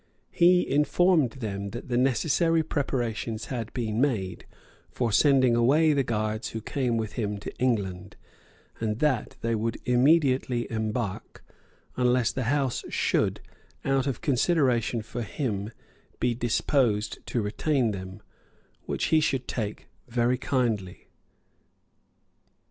He 0.31 0.67
informed 0.67 1.33
them 1.33 1.69
that 1.69 1.87
the 1.89 1.95
necessary 1.95 2.63
preparations 2.63 3.45
had 3.53 3.71
been 3.71 4.01
made 4.01 4.47
for 4.89 5.11
sending 5.11 5.55
away 5.55 5.93
the 5.93 6.01
guards 6.03 6.47
who 6.49 6.59
came 6.61 6.97
with 6.97 7.13
him 7.13 7.37
to 7.37 7.55
England, 7.59 8.15
and 8.79 8.97
that 8.97 9.37
they 9.41 9.53
would 9.53 9.77
immediately 9.85 10.65
embark, 10.71 11.43
unless 11.97 12.31
the 12.31 12.45
House 12.45 12.83
should, 12.89 13.41
out 13.85 14.07
of 14.07 14.21
consideration 14.21 15.03
for 15.03 15.21
him, 15.21 15.71
be 16.19 16.33
disposed 16.33 17.23
to 17.27 17.39
retain 17.43 17.91
them, 17.91 18.23
which 18.87 19.05
he 19.13 19.19
should 19.19 19.47
take 19.47 19.85
very 20.07 20.39
kindly. 20.39 21.09